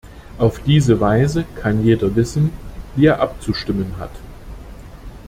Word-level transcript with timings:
Auf 0.39 0.57
diese 0.57 0.99
Weise 0.99 1.45
kann 1.57 1.83
jeder 1.83 2.15
wissen, 2.15 2.49
wie 2.95 3.05
er 3.05 3.19
abzustimmen 3.21 3.99
hat. 3.99 4.09